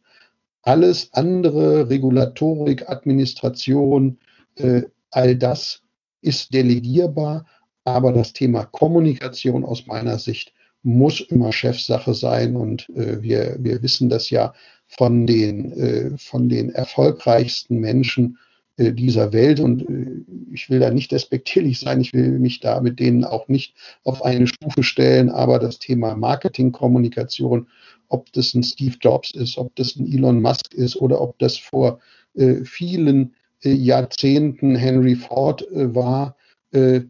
Alles 0.63 1.13
andere, 1.13 1.91
Regulatorik, 1.91 2.89
Administration, 2.89 4.19
äh, 4.57 4.83
all 5.11 5.37
das 5.37 5.83
ist 6.23 6.55
delegierbar, 6.55 7.47
aber 7.85 8.13
das 8.13 8.33
Thema 8.33 8.65
Kommunikation 8.65 9.65
aus 9.65 9.87
meiner 9.87 10.19
Sicht 10.19 10.53
muss 10.83 11.21
immer 11.21 11.53
Chefsache 11.53 12.15
sein 12.15 12.57
und 12.57 12.89
äh, 12.91 13.23
wir, 13.23 13.57
wir 13.61 13.83
wissen 13.83 14.09
das 14.09 14.31
ja 14.31 14.55
von 14.87 15.27
den, 15.27 15.73
äh, 15.73 16.19
von 16.19 16.49
den 16.49 16.71
erfolgreichsten 16.71 17.79
Menschen 17.79 18.39
dieser 18.79 19.33
Welt. 19.33 19.61
Und 19.61 19.89
äh, 19.89 20.25
ich 20.53 20.71
will 20.71 20.81
da 20.81 20.91
nicht 20.91 21.13
despektierlich 21.13 21.81
sein, 21.81 22.01
ich 22.01 22.13
will 22.13 22.39
mich 22.39 22.61
da 22.61 22.81
mit 22.81 23.01
denen 23.01 23.25
auch 23.25 23.49
nicht 23.49 23.75
auf 24.05 24.25
eine 24.25 24.47
Stufe 24.47 24.83
stellen, 24.83 25.29
aber 25.31 25.59
das 25.59 25.79
Thema 25.79 26.17
Marketing, 26.17 26.73
Kommunikation 26.73 27.67
ob 28.13 28.33
das 28.33 28.55
ein 28.55 28.63
Steve 28.63 28.97
Jobs 29.01 29.31
ist, 29.33 29.57
ob 29.57 29.75
das 29.77 29.97
ein 29.97 30.07
Elon 30.07 30.43
Musk 30.43 30.75
ist 30.75 30.97
oder 30.97 31.21
ob 31.21 31.39
das 31.39 31.57
vor 31.57 31.99
äh, 32.35 32.65
vielen 32.65 33.35
äh, 33.65 33.73
Jahrzehnten 33.73 34.77
Henry 34.77 35.17
Ford 35.17 35.63
äh, 35.73 35.95
war, 35.95 36.37
äh, 36.73 37.01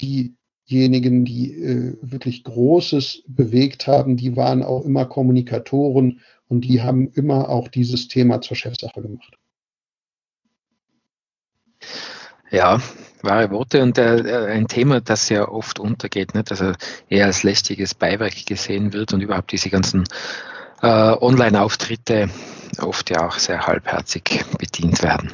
diejenigen, 0.00 1.24
die 1.24 1.52
äh, 1.52 1.96
wirklich 2.00 2.44
Großes 2.44 3.24
bewegt 3.26 3.86
haben, 3.86 4.16
die 4.16 4.36
waren 4.36 4.62
auch 4.62 4.84
immer 4.84 5.04
Kommunikatoren 5.04 6.20
und 6.48 6.62
die 6.62 6.80
haben 6.80 7.08
immer 7.08 7.48
auch 7.48 7.68
dieses 7.68 8.06
Thema 8.08 8.40
zur 8.40 8.56
Chefsache 8.56 9.02
gemacht. 9.02 9.36
Ja, 12.52 12.80
wahre 13.22 13.50
Worte 13.50 13.82
und 13.82 13.96
äh, 13.96 14.46
ein 14.50 14.68
Thema, 14.68 15.00
das 15.00 15.30
ja 15.30 15.48
oft 15.48 15.78
untergeht, 15.78 16.34
nicht? 16.34 16.50
also 16.50 16.72
eher 17.08 17.26
als 17.26 17.44
lästiges 17.44 17.94
Beiwerk 17.94 18.44
gesehen 18.44 18.92
wird 18.92 19.14
und 19.14 19.22
überhaupt 19.22 19.52
diese 19.52 19.70
ganzen 19.70 20.04
äh, 20.82 20.86
Online-Auftritte 20.86 22.28
oft 22.78 23.08
ja 23.08 23.26
auch 23.26 23.38
sehr 23.38 23.66
halbherzig 23.66 24.44
bedient 24.58 25.02
werden. 25.02 25.32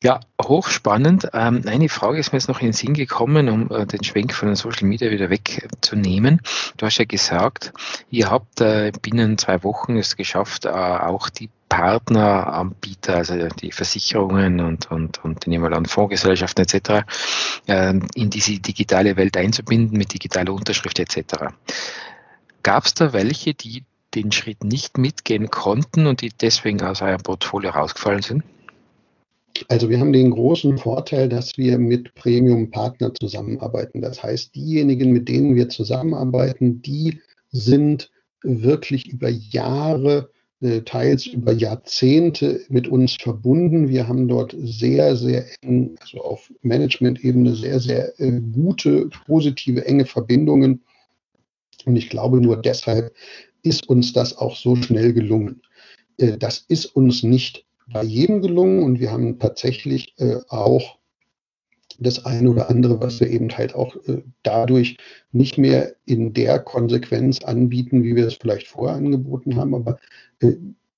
Ja, 0.00 0.20
hochspannend. 0.40 1.28
Ähm, 1.32 1.64
eine 1.66 1.88
Frage 1.88 2.18
ist 2.18 2.32
mir 2.32 2.38
jetzt 2.38 2.46
noch 2.46 2.60
in 2.60 2.68
den 2.68 2.72
Sinn 2.72 2.94
gekommen, 2.94 3.48
um 3.48 3.68
äh, 3.72 3.84
den 3.84 4.04
Schwenk 4.04 4.32
von 4.32 4.46
den 4.46 4.54
Social 4.54 4.86
Media 4.86 5.10
wieder 5.10 5.28
wegzunehmen. 5.28 6.40
Du 6.76 6.86
hast 6.86 6.98
ja 6.98 7.04
gesagt, 7.04 7.72
ihr 8.08 8.30
habt 8.30 8.60
äh, 8.60 8.92
binnen 9.02 9.38
zwei 9.38 9.64
Wochen 9.64 9.96
es 9.96 10.14
geschafft, 10.14 10.66
äh, 10.66 10.68
auch 10.68 11.28
die 11.30 11.50
Partneranbieter, 11.68 13.16
also 13.16 13.48
die 13.48 13.72
Versicherungen 13.72 14.60
und, 14.60 14.88
und, 14.88 15.24
und 15.24 15.48
nehmen 15.48 15.68
wir 15.68 15.76
an 15.76 15.86
Fondsgesellschaften 15.86 16.64
etc., 16.64 17.04
äh, 17.66 17.98
in 18.14 18.30
diese 18.30 18.60
digitale 18.60 19.16
Welt 19.16 19.36
einzubinden 19.36 19.98
mit 19.98 20.14
digitaler 20.14 20.52
Unterschrift 20.52 21.00
etc. 21.00 21.46
Gab 22.62 22.86
es 22.86 22.94
da 22.94 23.12
welche, 23.12 23.54
die 23.54 23.82
den 24.14 24.30
Schritt 24.30 24.62
nicht 24.62 24.96
mitgehen 24.96 25.50
konnten 25.50 26.06
und 26.06 26.20
die 26.20 26.30
deswegen 26.30 26.82
aus 26.82 27.02
eurem 27.02 27.20
Portfolio 27.20 27.70
rausgefallen 27.70 28.22
sind? 28.22 28.44
Also 29.68 29.88
wir 29.90 29.98
haben 29.98 30.12
den 30.12 30.30
großen 30.30 30.78
Vorteil, 30.78 31.28
dass 31.28 31.58
wir 31.58 31.78
mit 31.78 32.14
Premium-Partner 32.14 33.12
zusammenarbeiten. 33.14 34.00
Das 34.00 34.22
heißt, 34.22 34.54
diejenigen, 34.54 35.12
mit 35.12 35.28
denen 35.28 35.56
wir 35.56 35.68
zusammenarbeiten, 35.68 36.80
die 36.82 37.20
sind 37.50 38.10
wirklich 38.42 39.08
über 39.08 39.28
Jahre, 39.28 40.30
äh, 40.60 40.82
teils 40.82 41.26
über 41.26 41.52
Jahrzehnte 41.52 42.60
mit 42.68 42.88
uns 42.88 43.14
verbunden. 43.14 43.88
Wir 43.88 44.08
haben 44.08 44.28
dort 44.28 44.56
sehr, 44.58 45.16
sehr 45.16 45.44
eng, 45.62 45.96
also 46.00 46.20
auf 46.20 46.52
Management-Ebene 46.62 47.54
sehr, 47.54 47.80
sehr 47.80 48.18
äh, 48.20 48.40
gute, 48.52 49.08
positive, 49.26 49.84
enge 49.84 50.04
Verbindungen. 50.04 50.82
Und 51.84 51.96
ich 51.96 52.10
glaube, 52.10 52.40
nur 52.40 52.56
deshalb 52.56 53.14
ist 53.62 53.88
uns 53.88 54.12
das 54.12 54.36
auch 54.36 54.56
so 54.56 54.76
schnell 54.76 55.12
gelungen. 55.12 55.62
Äh, 56.16 56.38
das 56.38 56.64
ist 56.68 56.86
uns 56.86 57.22
nicht 57.22 57.64
bei 57.92 58.02
jedem 58.02 58.42
gelungen 58.42 58.82
und 58.82 59.00
wir 59.00 59.10
haben 59.10 59.38
tatsächlich 59.38 60.14
äh, 60.18 60.36
auch 60.48 60.98
das 61.98 62.24
eine 62.24 62.50
oder 62.50 62.70
andere, 62.70 63.00
was 63.00 63.20
wir 63.20 63.28
eben 63.28 63.48
halt 63.56 63.74
auch 63.74 63.96
äh, 64.06 64.22
dadurch 64.42 64.98
nicht 65.32 65.58
mehr 65.58 65.94
in 66.04 66.32
der 66.32 66.58
Konsequenz 66.60 67.42
anbieten, 67.42 68.02
wie 68.02 68.14
wir 68.14 68.26
es 68.26 68.34
vielleicht 68.34 68.68
vorher 68.68 68.96
angeboten 68.96 69.56
haben, 69.56 69.74
aber 69.74 69.98
äh, 70.40 70.52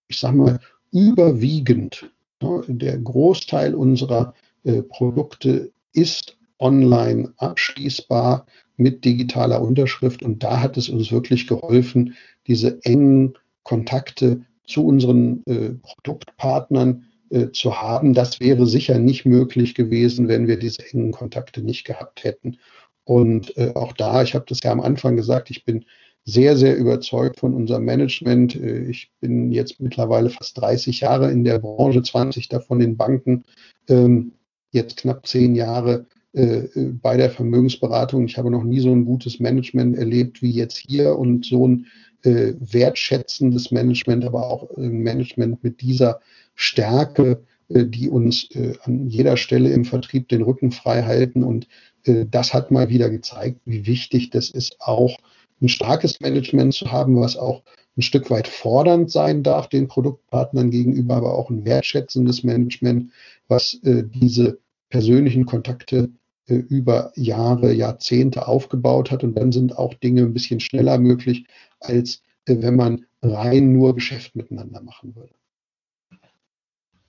ich 0.09 0.19
sage 0.19 0.37
mal, 0.37 0.61
überwiegend, 0.93 2.11
ja, 2.43 2.63
der 2.67 2.99
Großteil 2.99 3.75
unserer 3.75 4.35
äh, 4.65 4.83
Produkte 4.83 5.73
ist 5.93 6.37
online 6.59 7.33
abschließbar 7.37 8.47
mit 8.77 9.05
digitaler 9.05 9.63
Unterschrift. 9.63 10.23
Und 10.23 10.43
da 10.43 10.61
hat 10.61 10.77
es 10.77 10.89
uns 10.89 11.13
wirklich 11.13 11.47
geholfen, 11.47 12.15
diese 12.47 12.83
engen 12.85 13.35
Kontakte 13.63 14.43
zu 14.71 14.87
unseren 14.87 15.43
äh, 15.47 15.71
Produktpartnern 15.83 17.05
äh, 17.31 17.51
zu 17.51 17.81
haben. 17.81 18.15
Das 18.15 18.41
wäre 18.41 18.67
sicher 18.67 18.99
nicht 18.99 19.27
möglich 19.27 19.75
gewesen, 19.75 20.29
wenn 20.29 20.47
wir 20.47 20.59
diese 20.59 20.85
engen 20.91 21.13
Kontakte 21.13 21.63
nicht 21.63 21.85
gehabt 21.85 22.25
hätten. 22.25 22.59
Und 23.05 23.57
äh, 23.57 23.73
auch 23.75 23.93
da, 23.93 24.23
ich 24.23 24.35
habe 24.35 24.45
das 24.49 24.63
ja 24.63 24.73
am 24.73 24.81
Anfang 24.81 25.17
gesagt, 25.17 25.51
ich 25.51 25.65
bin 25.65 25.85
sehr, 26.25 26.57
sehr 26.57 26.77
überzeugt 26.77 27.41
von 27.41 27.55
unserem 27.55 27.85
Management. 27.85 28.57
Äh, 28.57 28.91
ich 28.91 29.11
bin 29.21 29.53
jetzt 29.53 29.81
mittlerweile 29.81 30.31
fast 30.31 30.59
30 30.59 31.01
Jahre 31.01 31.31
in 31.31 31.45
der 31.45 31.59
Branche, 31.59 32.03
20 32.03 32.49
davon 32.49 32.81
in 32.81 32.97
Banken, 32.97 33.45
ähm, 33.89 34.33
jetzt 34.71 34.99
knapp 34.99 35.27
zehn 35.27 35.55
Jahre 35.55 36.07
äh, 36.33 36.69
bei 37.03 37.17
der 37.17 37.31
Vermögensberatung. 37.31 38.27
Ich 38.27 38.39
habe 38.39 38.51
noch 38.51 38.65
nie 38.65 38.81
so 38.81 38.93
ein 38.93 39.05
gutes 39.05 39.41
Management 39.41 39.97
erlebt 39.97 40.43
wie 40.43 40.53
jetzt 40.53 40.77
hier 40.77 41.19
und 41.19 41.45
so 41.45 41.67
ein 41.67 41.87
äh, 42.25 42.55
wertschätzendes 42.59 43.71
Management, 43.71 44.25
aber 44.25 44.49
auch 44.49 44.71
äh, 44.77 44.89
Management 44.89 45.63
mit 45.63 45.81
dieser 45.81 46.21
Stärke, 46.55 47.43
äh, 47.69 47.87
die 47.87 48.09
uns 48.09 48.51
äh, 48.55 48.75
an 48.83 49.09
jeder 49.09 49.37
Stelle 49.37 49.71
im 49.71 49.85
Vertrieb 49.85 50.29
den 50.29 50.43
Rücken 50.43 50.73
frei 50.73 51.03
halten. 51.03 51.43
Und 51.43 51.69
äh, 52.05 52.27
das 52.31 52.53
hat 52.53 52.71
mal 52.71 52.89
wieder 52.89 53.11
gezeigt, 53.11 53.61
wie 53.65 53.87
wichtig 53.87 54.31
das 54.31 54.51
ist, 54.51 54.77
auch 54.81 55.17
ein 55.63 55.69
starkes 55.69 56.21
Management 56.21 56.75
zu 56.75 56.91
haben, 56.91 57.21
was 57.21 57.37
auch 57.37 57.63
ein 57.97 58.03
Stück 58.03 58.31
weit 58.31 58.49
fordernd 58.49 59.11
sein 59.11 59.43
darf 59.43 59.69
den 59.69 59.89
Produktpartnern 59.89 60.71
gegenüber, 60.71 61.17
aber 61.17 61.35
auch 61.35 61.51
ein 61.51 61.65
wertschätzendes 61.65 62.45
Management, 62.45 63.11
was 63.49 63.79
diese 63.83 64.59
persönlichen 64.89 65.45
Kontakte 65.45 66.09
äh, 66.51 66.55
über 66.55 67.13
Jahre, 67.15 67.73
Jahrzehnte 67.73 68.49
aufgebaut 68.49 69.11
hat. 69.11 69.25
Und 69.25 69.35
dann 69.37 69.53
sind 69.53 69.79
auch 69.79 69.95
Dinge 69.95 70.23
ein 70.23 70.35
bisschen 70.35 70.61
schneller 70.61 70.99
möglich, 70.99 71.47
als 71.79 72.23
äh, 72.47 72.57
wenn 72.61 72.77
man 72.77 73.07
rein 73.23 73.73
nur 73.73 73.95
Geschäft 73.95 74.35
miteinander 74.37 74.83
machen 74.83 75.15
würde. 75.15 75.33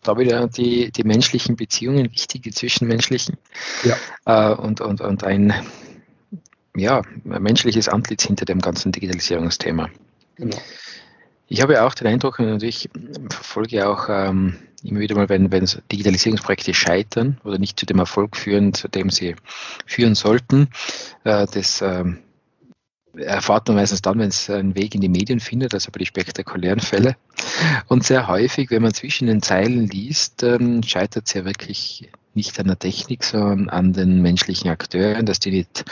Da 0.04 0.18
wieder 0.18 0.48
die, 0.48 0.92
die 0.92 1.04
menschlichen 1.04 1.56
Beziehungen 1.56 2.12
wichtig, 2.12 2.42
die 2.42 2.52
zwischenmenschlichen. 2.52 3.38
Ja. 3.84 4.52
Äh, 4.52 4.56
und, 4.56 4.82
und, 4.82 5.02
und 5.02 5.24
ein 5.24 5.54
ja, 6.76 7.02
menschliches 7.24 7.88
Antlitz 7.88 8.26
hinter 8.26 8.46
dem 8.46 8.60
ganzen 8.60 8.92
Digitalisierungsthema. 8.92 9.90
Genau. 10.36 10.58
Ich 11.52 11.62
habe 11.62 11.74
ja 11.74 11.86
auch 11.86 11.94
den 11.94 12.08
Eindruck, 12.08 12.40
und 12.40 12.64
ich 12.64 12.90
verfolge 13.30 13.86
auch 13.86 14.08
ähm, 14.08 14.56
immer 14.84 15.02
wieder 15.02 15.16
mal, 15.16 15.28
wenn, 15.28 15.52
wenn 15.52 15.68
Digitalisierungsprojekte 15.92 16.74
scheitern 16.74 17.42
oder 17.44 17.58
nicht 17.58 17.78
zu 17.78 17.86
dem 17.86 18.00
Erfolg 18.00 18.38
führen, 18.38 18.74
zu 18.74 18.88
dem 18.88 19.10
sie 19.10 19.36
führen 19.86 20.16
sollten, 20.16 20.70
äh, 21.26 21.46
das 21.54 21.82
ähm, 21.82 22.20
erfahrt 23.18 23.68
man 23.68 23.76
meistens 23.76 24.02
dann, 24.02 24.18
wenn 24.20 24.30
es 24.30 24.50
einen 24.50 24.76
Weg 24.76 24.96
in 24.96 25.02
die 25.02 25.10
Medien 25.10 25.42
findet, 25.42 25.74
also 25.74 25.92
bei 25.92 25.98
den 25.98 26.06
spektakulären 26.06 26.80
Fällen. 26.80 27.16
Und 27.88 28.06
sehr 28.06 28.30
häufig, 28.30 28.72
wenn 28.72 28.82
man 28.82 28.94
zwischen 28.94 29.28
den 29.28 29.42
Zeilen 29.42 29.88
liest, 29.88 30.44
ähm, 30.44 30.82
scheitert 30.84 31.28
es 31.28 31.34
ja 31.34 31.44
wirklich 31.44 32.10
nicht 32.34 32.60
an 32.60 32.68
der 32.68 32.80
Technik, 32.80 33.24
sondern 33.24 33.70
an 33.70 33.94
den 33.94 34.22
menschlichen 34.22 34.70
Akteuren, 34.70 35.26
dass 35.26 35.40
die 35.40 35.52
nicht 35.52 35.86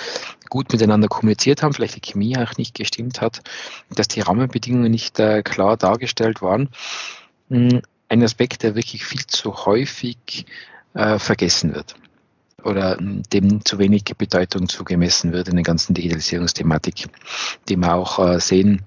gut 0.50 0.72
miteinander 0.72 1.08
kommuniziert 1.08 1.62
haben, 1.62 1.74
vielleicht 1.74 1.96
die 1.96 2.12
Chemie 2.12 2.38
auch 2.38 2.58
nicht 2.58 2.75
gestimmt 2.75 3.22
hat, 3.22 3.41
dass 3.96 4.08
die 4.08 4.22
Rahmenbedingungen 4.22 4.91
nicht 4.91 5.19
äh, 5.19 5.43
klar 5.43 5.77
dargestellt 5.77 6.41
waren. 6.41 6.69
Hm, 7.50 7.81
ein 8.08 8.24
Aspekt, 8.24 8.63
der 8.63 8.75
wirklich 8.75 9.05
viel 9.05 9.25
zu 9.27 9.65
häufig 9.65 10.46
äh, 10.93 11.19
vergessen 11.19 11.74
wird 11.74 11.96
oder 12.63 12.98
dem 13.00 13.63
zu 13.63 13.79
wenig 13.79 14.03
Bedeutung 14.17 14.67
zugemessen 14.67 15.31
wird 15.31 15.48
in 15.48 15.55
der 15.55 15.63
ganzen 15.63 15.93
Digitalisierungsthematik, 15.93 17.08
die 17.69 17.77
wir 17.77 17.93
auch 17.93 18.19
äh, 18.19 18.39
sehen, 18.39 18.81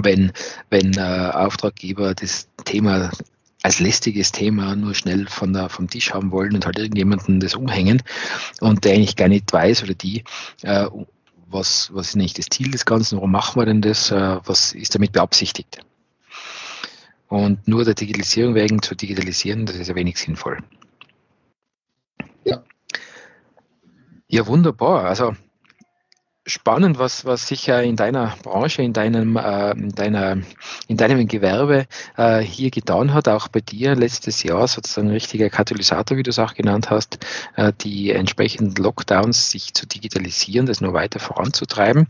wenn, 0.00 0.32
wenn 0.70 0.94
äh, 0.96 1.30
Auftraggeber 1.32 2.14
das 2.14 2.48
Thema 2.64 3.10
als 3.62 3.78
lästiges 3.78 4.32
Thema 4.32 4.74
nur 4.76 4.94
schnell 4.94 5.28
von 5.28 5.52
der, 5.52 5.68
vom 5.68 5.88
Tisch 5.88 6.12
haben 6.12 6.32
wollen 6.32 6.54
und 6.54 6.66
halt 6.66 6.78
irgendjemanden 6.78 7.40
das 7.40 7.54
umhängen 7.54 8.02
und 8.60 8.84
der 8.84 8.94
eigentlich 8.94 9.16
gar 9.16 9.28
nicht 9.28 9.52
weiß 9.52 9.84
oder 9.84 9.94
die, 9.94 10.24
äh, 10.62 10.86
was, 11.48 11.90
was 11.94 12.08
ist 12.08 12.16
nicht 12.16 12.38
das 12.38 12.46
Ziel 12.46 12.70
des 12.70 12.84
Ganzen, 12.84 13.16
warum 13.16 13.30
machen 13.30 13.60
wir 13.60 13.66
denn 13.66 13.82
das, 13.82 14.10
äh, 14.10 14.38
was 14.44 14.72
ist 14.72 14.94
damit 14.94 15.12
beabsichtigt. 15.12 15.78
Und 17.28 17.66
nur 17.66 17.84
der 17.84 17.94
Digitalisierung 17.94 18.54
wegen 18.54 18.82
zu 18.82 18.94
digitalisieren, 18.94 19.64
das 19.64 19.76
ist 19.76 19.88
ja 19.88 19.94
wenig 19.94 20.18
sinnvoll. 20.18 20.58
Ja. 22.44 22.62
Ja, 24.28 24.46
wunderbar. 24.46 25.04
Also 25.04 25.34
spannend, 26.46 26.98
was, 26.98 27.24
was 27.24 27.46
sicher 27.46 27.82
in 27.82 27.96
deiner 27.96 28.34
Branche, 28.42 28.82
in 28.82 28.92
deinem, 28.92 29.36
äh, 29.36 29.70
in 29.72 29.90
deiner, 29.90 30.38
in 30.88 30.96
deinem 30.96 31.26
Gewerbe 31.28 31.86
äh, 32.16 32.40
hier 32.40 32.70
getan 32.70 33.14
hat, 33.14 33.28
auch 33.28 33.48
bei 33.48 33.60
dir 33.60 33.94
letztes 33.94 34.42
Jahr 34.42 34.66
sozusagen 34.66 35.08
ein 35.08 35.12
richtiger 35.12 35.50
Katalysator, 35.50 36.16
wie 36.16 36.22
du 36.22 36.30
es 36.30 36.38
auch 36.38 36.54
genannt 36.54 36.90
hast, 36.90 37.18
äh, 37.56 37.72
die 37.80 38.10
entsprechenden 38.10 38.74
Lockdowns 38.82 39.50
sich 39.50 39.74
zu 39.74 39.86
digitalisieren, 39.86 40.66
das 40.66 40.80
nur 40.80 40.94
weiter 40.94 41.20
voranzutreiben. 41.20 42.08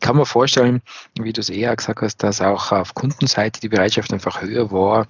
Ich 0.00 0.06
kann 0.06 0.16
mir 0.16 0.24
vorstellen, 0.24 0.80
wie 1.20 1.34
du 1.34 1.42
es 1.42 1.50
eher 1.50 1.76
gesagt 1.76 2.00
hast, 2.00 2.22
dass 2.22 2.40
auch 2.40 2.72
auf 2.72 2.94
Kundenseite 2.94 3.60
die 3.60 3.68
Bereitschaft 3.68 4.10
einfach 4.14 4.40
höher 4.40 4.70
war, 4.70 5.06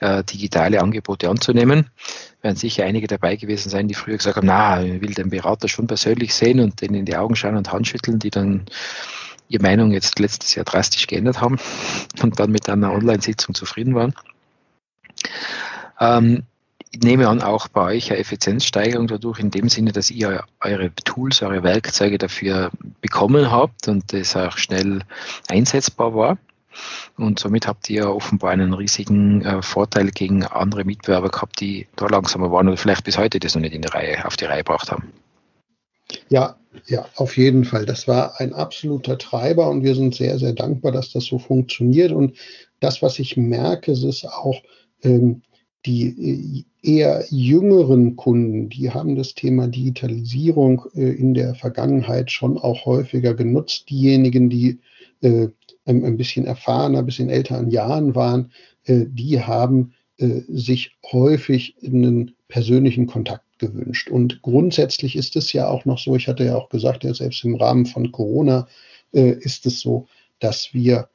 äh, 0.00 0.24
digitale 0.24 0.80
Angebote 0.80 1.30
anzunehmen. 1.30 1.90
Werden 2.42 2.56
sicher 2.56 2.84
einige 2.84 3.06
dabei 3.06 3.36
gewesen 3.36 3.70
sein, 3.70 3.86
die 3.86 3.94
früher 3.94 4.16
gesagt 4.16 4.38
haben, 4.38 4.48
na, 4.48 4.82
ich 4.82 5.00
will 5.00 5.14
den 5.14 5.30
Berater 5.30 5.68
schon 5.68 5.86
persönlich 5.86 6.34
sehen 6.34 6.58
und 6.58 6.80
den 6.80 6.92
in 6.94 7.04
die 7.04 7.16
Augen 7.16 7.36
schauen 7.36 7.56
und 7.56 7.72
Handschütteln, 7.72 8.18
die 8.18 8.30
dann 8.30 8.66
ihre 9.46 9.62
Meinung 9.62 9.92
jetzt 9.92 10.18
letztes 10.18 10.56
Jahr 10.56 10.64
drastisch 10.64 11.06
geändert 11.06 11.40
haben 11.40 11.60
und 12.22 12.40
dann 12.40 12.50
mit 12.50 12.68
einer 12.68 12.92
Online-Sitzung 12.92 13.54
zufrieden 13.54 13.94
waren. 13.94 14.12
Ähm, 16.00 16.42
ich 16.92 17.00
nehme 17.00 17.28
an, 17.28 17.42
auch 17.42 17.68
bei 17.68 17.94
euch 17.94 18.10
eine 18.10 18.20
Effizienzsteigerung 18.20 19.06
dadurch 19.06 19.38
in 19.38 19.50
dem 19.50 19.68
Sinne, 19.70 19.92
dass 19.92 20.10
ihr 20.10 20.44
eure 20.60 20.94
Tools, 20.94 21.40
eure 21.42 21.62
Werkzeuge 21.62 22.18
dafür 22.18 22.70
bekommen 23.00 23.50
habt 23.50 23.88
und 23.88 24.12
das 24.12 24.36
auch 24.36 24.58
schnell 24.58 25.00
einsetzbar 25.48 26.14
war. 26.14 26.38
Und 27.16 27.38
somit 27.38 27.66
habt 27.66 27.88
ihr 27.88 28.08
offenbar 28.08 28.50
einen 28.50 28.74
riesigen 28.74 29.42
äh, 29.42 29.62
Vorteil 29.62 30.10
gegen 30.10 30.44
andere 30.44 30.84
Mitbewerber 30.84 31.30
gehabt, 31.30 31.60
die 31.60 31.86
da 31.96 32.06
langsamer 32.06 32.50
waren 32.50 32.68
oder 32.68 32.76
vielleicht 32.76 33.04
bis 33.04 33.18
heute 33.18 33.40
das 33.40 33.54
noch 33.54 33.62
nicht 33.62 33.74
in 33.74 33.82
der 33.82 33.94
Reihe, 33.94 34.24
auf 34.26 34.36
die 34.36 34.44
Reihe 34.44 34.58
gebracht 34.58 34.90
haben. 34.90 35.12
Ja, 36.28 36.56
ja, 36.86 37.06
auf 37.16 37.36
jeden 37.36 37.64
Fall. 37.64 37.86
Das 37.86 38.08
war 38.08 38.38
ein 38.40 38.52
absoluter 38.52 39.18
Treiber 39.18 39.68
und 39.68 39.82
wir 39.82 39.94
sind 39.94 40.14
sehr, 40.14 40.38
sehr 40.38 40.52
dankbar, 40.52 40.92
dass 40.92 41.12
das 41.12 41.24
so 41.24 41.38
funktioniert. 41.38 42.12
Und 42.12 42.36
das, 42.80 43.02
was 43.02 43.18
ich 43.18 43.36
merke, 43.36 43.92
ist 43.92 44.24
auch, 44.26 44.62
ähm, 45.02 45.42
die 45.86 46.64
äh, 46.82 46.98
eher 46.98 47.24
jüngeren 47.30 48.16
Kunden, 48.16 48.68
die 48.68 48.90
haben 48.90 49.16
das 49.16 49.34
Thema 49.34 49.68
Digitalisierung 49.68 50.84
äh, 50.94 51.10
in 51.12 51.34
der 51.34 51.54
Vergangenheit 51.54 52.30
schon 52.30 52.58
auch 52.58 52.86
häufiger 52.86 53.34
genutzt. 53.34 53.90
Diejenigen, 53.90 54.50
die 54.50 54.78
äh, 55.22 55.48
ein, 55.84 56.16
bisschen 56.16 56.46
erfahrener, 56.46 57.00
ein 57.00 57.06
bisschen 57.06 57.30
älter 57.30 57.58
an 57.58 57.70
Jahren 57.70 58.14
waren, 58.14 58.52
die 58.86 59.40
haben 59.40 59.94
sich 60.48 60.92
häufig 61.10 61.74
einen 61.84 62.36
persönlichen 62.46 63.06
Kontakt 63.06 63.44
gewünscht. 63.58 64.08
Und 64.08 64.42
grundsätzlich 64.42 65.16
ist 65.16 65.34
es 65.34 65.52
ja 65.52 65.68
auch 65.68 65.84
noch 65.84 65.98
so, 65.98 66.14
ich 66.14 66.28
hatte 66.28 66.44
ja 66.44 66.56
auch 66.56 66.68
gesagt, 66.68 67.02
selbst 67.02 67.44
im 67.44 67.56
Rahmen 67.56 67.86
von 67.86 68.12
Corona 68.12 68.68
ist 69.10 69.66
es 69.66 69.80
so, 69.80 70.06
dass 70.38 70.72
wir 70.72 71.08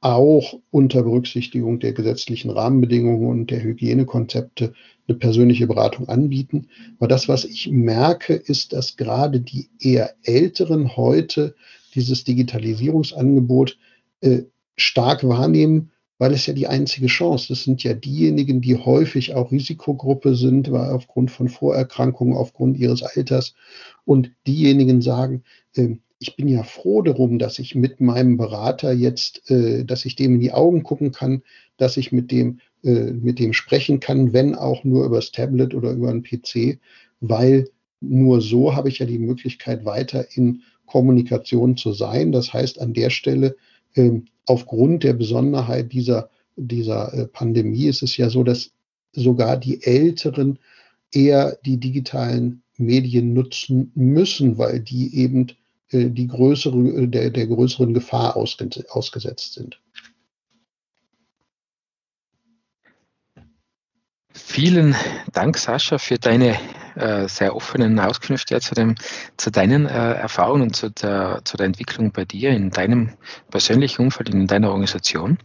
auch 0.00 0.58
unter 0.70 1.02
Berücksichtigung 1.02 1.78
der 1.78 1.92
gesetzlichen 1.92 2.50
Rahmenbedingungen 2.50 3.28
und 3.28 3.50
der 3.50 3.62
Hygienekonzepte 3.62 4.74
eine 5.08 5.18
persönliche 5.18 5.66
Beratung 5.66 6.08
anbieten. 6.08 6.68
Aber 6.98 7.08
das, 7.08 7.28
was 7.28 7.44
ich 7.44 7.70
merke, 7.70 8.34
ist, 8.34 8.72
dass 8.72 8.96
gerade 8.96 9.40
die 9.40 9.68
eher 9.80 10.14
Älteren 10.22 10.96
heute 10.96 11.54
dieses 11.94 12.24
Digitalisierungsangebot 12.24 13.78
äh, 14.20 14.42
stark 14.76 15.26
wahrnehmen, 15.26 15.90
weil 16.18 16.32
es 16.32 16.46
ja 16.46 16.54
die 16.54 16.68
einzige 16.68 17.08
Chance. 17.08 17.48
Das 17.48 17.64
sind 17.64 17.82
ja 17.82 17.94
diejenigen, 17.94 18.60
die 18.60 18.76
häufig 18.76 19.34
auch 19.34 19.50
Risikogruppe 19.50 20.34
sind, 20.34 20.70
weil 20.70 20.90
aufgrund 20.90 21.30
von 21.30 21.48
Vorerkrankungen, 21.48 22.36
aufgrund 22.36 22.78
ihres 22.78 23.02
Alters. 23.02 23.54
Und 24.04 24.32
diejenigen 24.46 25.02
sagen, 25.02 25.42
äh, 25.74 25.96
ich 26.22 26.36
bin 26.36 26.48
ja 26.48 26.62
froh 26.62 27.02
darum, 27.02 27.38
dass 27.38 27.58
ich 27.58 27.74
mit 27.74 28.00
meinem 28.00 28.36
Berater 28.36 28.92
jetzt, 28.92 29.50
äh, 29.50 29.84
dass 29.84 30.04
ich 30.04 30.16
dem 30.16 30.36
in 30.36 30.40
die 30.40 30.52
Augen 30.52 30.84
gucken 30.84 31.10
kann, 31.10 31.42
dass 31.76 31.96
ich 31.96 32.12
mit 32.12 32.30
dem, 32.30 32.60
äh, 32.84 33.12
mit 33.12 33.38
dem 33.38 33.52
sprechen 33.52 34.00
kann, 34.00 34.32
wenn 34.32 34.54
auch 34.54 34.84
nur 34.84 35.04
übers 35.04 35.32
Tablet 35.32 35.74
oder 35.74 35.90
über 35.90 36.10
einen 36.10 36.22
PC, 36.22 36.78
weil 37.20 37.68
nur 38.00 38.40
so 38.40 38.74
habe 38.74 38.88
ich 38.88 39.00
ja 39.00 39.06
die 39.06 39.18
Möglichkeit, 39.18 39.84
weiter 39.84 40.26
in 40.36 40.62
Kommunikation 40.86 41.76
zu 41.76 41.92
sein. 41.92 42.32
Das 42.32 42.52
heißt, 42.52 42.80
an 42.80 42.94
der 42.94 43.10
Stelle 43.10 43.56
ähm, 43.96 44.26
aufgrund 44.46 45.04
der 45.04 45.14
Besonderheit 45.14 45.92
dieser, 45.92 46.30
dieser 46.56 47.12
äh, 47.14 47.26
Pandemie 47.26 47.86
ist 47.86 48.02
es 48.02 48.16
ja 48.16 48.30
so, 48.30 48.44
dass 48.44 48.70
sogar 49.12 49.56
die 49.56 49.82
Älteren 49.82 50.58
eher 51.12 51.58
die 51.64 51.78
digitalen 51.78 52.62
Medien 52.78 53.32
nutzen 53.32 53.92
müssen, 53.94 54.58
weil 54.58 54.80
die 54.80 55.16
eben 55.16 55.48
äh, 55.48 55.54
die 55.92 56.26
größere, 56.26 56.76
äh, 56.76 57.06
der, 57.06 57.30
der 57.30 57.46
größeren 57.46 57.94
Gefahr 57.94 58.36
ausge, 58.36 58.68
ausgesetzt 58.90 59.54
sind. 59.54 59.80
Vielen 64.34 64.94
Dank, 65.32 65.56
Sascha, 65.56 65.98
für 65.98 66.18
deine 66.18 66.58
äh, 66.94 67.28
sehr 67.28 67.56
offenen 67.56 67.98
Auskünfte 67.98 68.60
zu, 68.60 68.74
dem, 68.74 68.94
zu 69.36 69.50
deinen 69.50 69.86
äh, 69.86 70.14
Erfahrungen 70.14 70.62
und 70.62 70.76
zu 70.76 70.90
der, 70.90 71.40
zu 71.44 71.56
der 71.56 71.66
Entwicklung 71.66 72.12
bei 72.12 72.24
dir 72.24 72.50
in 72.50 72.70
deinem 72.70 73.10
persönlichen 73.50 74.02
Umfeld, 74.02 74.30
in 74.30 74.46
deiner 74.46 74.68
Organisation. 74.70 75.38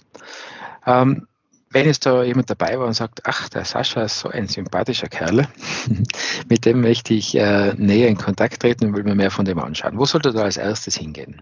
Ähm, 0.86 1.28
wenn 1.70 1.86
jetzt 1.86 2.06
da 2.06 2.24
jemand 2.24 2.50
dabei 2.50 2.80
war 2.80 2.88
und 2.88 2.94
sagt, 2.94 3.22
ach, 3.26 3.50
der 3.50 3.66
Sascha 3.66 4.04
ist 4.04 4.20
so 4.20 4.30
ein 4.30 4.48
sympathischer 4.48 5.08
Kerl, 5.08 5.48
mit 6.50 6.66
dem 6.66 6.82
möchte 6.82 7.14
ich 7.14 7.36
äh, 7.36 7.74
näher 7.76 8.08
in 8.08 8.18
Kontakt 8.18 8.62
treten 8.62 8.86
und 8.86 8.96
will 8.96 9.04
mir 9.04 9.16
mehr 9.16 9.32
von 9.32 9.46
dem 9.46 9.60
anschauen. 9.60 9.98
Wo 9.98 10.06
sollte 10.06 10.32
da 10.32 10.44
als 10.44 10.58
erstes 10.58 10.96
hingehen? 10.96 11.42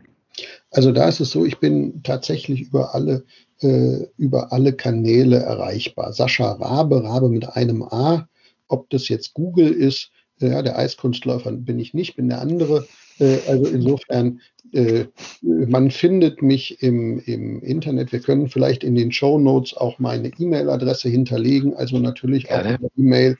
Also 0.71 0.91
da 0.91 1.07
ist 1.07 1.19
es 1.19 1.31
so, 1.31 1.45
ich 1.45 1.59
bin 1.59 2.01
tatsächlich 2.03 2.61
über 2.61 2.93
alle, 2.93 3.25
äh, 3.61 4.07
über 4.17 4.51
alle 4.51 4.73
Kanäle 4.73 5.37
erreichbar. 5.37 6.11
Sascha 6.11 6.51
Rabe, 6.53 7.03
Rabe 7.03 7.29
mit 7.29 7.47
einem 7.55 7.83
A, 7.83 8.27
ob 8.67 8.89
das 8.89 9.07
jetzt 9.07 9.33
Google 9.33 9.71
ist, 9.71 10.11
äh, 10.41 10.49
ja, 10.49 10.61
der 10.61 10.77
Eiskunstläufer 10.77 11.51
bin 11.51 11.79
ich 11.79 11.93
nicht, 11.93 12.15
bin 12.15 12.29
der 12.29 12.41
andere. 12.41 12.87
Äh, 13.19 13.37
also 13.47 13.67
insofern, 13.67 14.41
äh, 14.73 15.05
man 15.41 15.91
findet 15.91 16.41
mich 16.41 16.81
im, 16.81 17.19
im 17.19 17.61
Internet. 17.61 18.11
Wir 18.11 18.19
können 18.19 18.47
vielleicht 18.47 18.83
in 18.83 18.95
den 18.95 19.11
Show 19.11 19.39
Notes 19.39 19.75
auch 19.75 19.99
meine 19.99 20.29
E-Mail-Adresse 20.37 21.09
hinterlegen, 21.09 21.75
also 21.75 21.99
natürlich 21.99 22.51
auch 22.51 22.59
eine 22.59 22.89
E-Mail. 22.97 23.37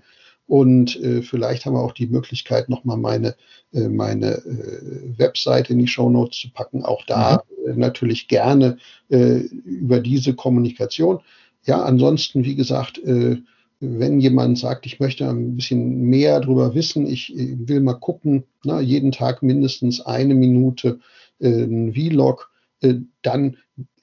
Und 0.48 1.02
äh, 1.02 1.22
vielleicht 1.22 1.66
haben 1.66 1.74
wir 1.74 1.82
auch 1.82 1.94
die 1.94 2.08
Möglichkeit, 2.08 2.70
nochmal 2.70 2.98
meine, 2.98 3.36
äh, 3.74 3.88
meine 3.88 4.36
äh, 4.36 5.18
Webseite 5.18 5.74
in 5.74 5.80
die 5.80 5.88
Show 5.88 6.10
Notes 6.10 6.40
zu 6.40 6.52
packen. 6.52 6.84
Auch 6.84 7.04
da 7.06 7.44
mhm. 7.66 7.80
natürlich 7.80 8.28
gerne 8.28 8.78
über 9.10 10.00
diese 10.00 10.34
Kommunikation. 10.34 11.20
Ja, 11.66 11.84
ansonsten, 11.84 12.44
wie 12.44 12.56
gesagt, 12.56 13.02
wenn 13.80 14.20
jemand 14.20 14.58
sagt, 14.58 14.86
ich 14.86 15.00
möchte 15.00 15.30
ein 15.30 15.56
bisschen 15.56 16.02
mehr 16.02 16.40
darüber 16.40 16.74
wissen, 16.76 17.08
ich 17.08 17.34
will 17.36 17.82
mal 17.82 17.96
gucken, 17.96 18.44
na, 18.64 18.80
jeden 18.80 19.12
Tag 19.12 19.44
mindestens 19.44 20.02
eine 20.02 20.34
Minute 20.34 21.00
äh, 21.40 21.64
ein 21.64 21.94
Vlog, 21.94 22.52
äh, 22.82 22.96
dann 23.22 23.58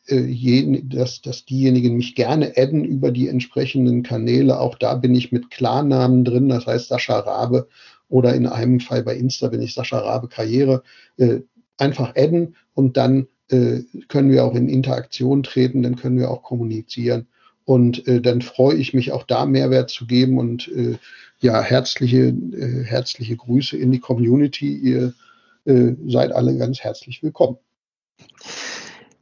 äh, 0.08 0.20
jeden, 0.20 0.88
dass, 0.88 1.22
dass 1.22 1.44
diejenigen 1.44 1.96
mich 1.96 2.14
gerne 2.14 2.52
adden 2.56 2.84
über 2.84 3.10
die 3.10 3.28
entsprechenden 3.28 4.02
Kanäle. 4.02 4.60
Auch 4.60 4.76
da 4.76 4.94
bin 4.94 5.14
ich 5.14 5.32
mit 5.32 5.50
Klarnamen 5.50 6.24
drin, 6.24 6.48
das 6.48 6.66
heißt 6.66 6.88
Sascha 6.88 7.18
Rabe 7.18 7.68
oder 8.08 8.34
in 8.34 8.46
einem 8.46 8.80
Fall 8.80 9.02
bei 9.02 9.16
Insta 9.16 9.48
bin 9.48 9.62
ich 9.62 9.74
Sascha 9.74 9.98
Rabe 9.98 10.28
Karriere. 10.28 10.82
Äh, 11.16 11.40
einfach 11.78 12.14
adden 12.14 12.56
und 12.74 12.96
dann 12.96 13.26
äh, 13.48 13.80
können 14.08 14.30
wir 14.30 14.44
auch 14.44 14.54
in 14.54 14.68
Interaktion 14.68 15.42
treten, 15.42 15.82
dann 15.82 15.96
können 15.96 16.18
wir 16.18 16.30
auch 16.30 16.42
kommunizieren. 16.42 17.26
Und 17.64 18.06
äh, 18.06 18.20
dann 18.20 18.42
freue 18.42 18.76
ich 18.76 18.94
mich 18.94 19.12
auch 19.12 19.24
da 19.24 19.46
Mehrwert 19.46 19.90
zu 19.90 20.06
geben 20.06 20.38
und 20.38 20.68
äh, 20.68 20.98
ja, 21.40 21.60
herzliche, 21.60 22.28
äh, 22.28 22.84
herzliche 22.84 23.36
Grüße 23.36 23.76
in 23.76 23.92
die 23.92 24.00
Community. 24.00 24.74
Ihr 24.74 25.14
äh, 25.64 25.92
seid 26.06 26.32
alle 26.32 26.56
ganz 26.56 26.80
herzlich 26.80 27.22
willkommen. 27.22 27.58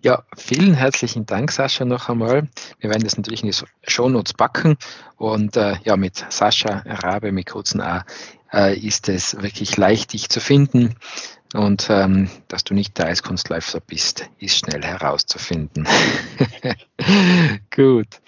Ja, 0.03 0.25
vielen 0.35 0.73
herzlichen 0.73 1.27
Dank, 1.27 1.53
Sascha, 1.53 1.85
noch 1.85 2.09
einmal. 2.09 2.49
Wir 2.79 2.89
werden 2.89 3.05
das 3.05 3.19
natürlich 3.19 3.43
in 3.43 3.51
die 3.51 3.57
Shownotes 3.87 4.33
backen. 4.33 4.79
Und 5.17 5.59
äh, 5.59 5.75
ja, 5.85 5.97
mit 5.97 6.25
Sascha 6.31 6.83
Rabe 6.87 7.33
mit 7.33 7.51
kurzen 7.51 7.83
A 7.83 8.07
äh, 8.51 8.79
ist 8.79 9.11
es 9.11 9.43
wirklich 9.43 9.77
leicht, 9.77 10.15
dich 10.15 10.31
zu 10.31 10.41
finden. 10.41 10.95
Und 11.55 11.89
ähm, 11.91 12.31
dass 12.49 12.65
du 12.65 12.75
nicht 12.75 12.97
der 12.99 13.07
Eiskunstläufer 13.07 13.81
bist, 13.81 14.31
ist 14.39 14.57
schnell 14.57 14.83
herauszufinden. 14.83 15.87
Gut. 17.75 18.21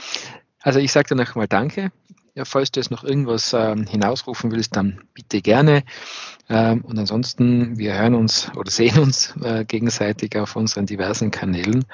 Also 0.61 0.81
ich 0.81 0.93
sage 0.93 1.09
dir 1.09 1.15
nochmal 1.15 1.49
Danke. 1.49 1.93
Ja, 2.35 2.47
falls 2.47 2.71
du 2.71 2.81
jetzt 2.81 2.91
noch 2.91 3.05
irgendwas 3.05 3.53
ähm, 3.53 3.87
hinausrufen 3.87 4.51
willst, 4.53 4.75
dann 4.75 5.03
bitte 5.13 5.43
gerne. 5.43 5.85
Ähm, 6.49 6.81
und 6.83 6.99
ansonsten, 6.99 7.77
wir 7.79 7.95
hören 7.95 8.15
uns 8.15 8.51
oder 8.57 8.71
sehen 8.71 8.99
uns 8.99 9.35
äh, 9.43 9.67
gegenseitig 9.67 10.37
auf 10.39 10.57
unseren 10.57 10.87
diversen 10.87 11.31
Kanälen 11.31 11.85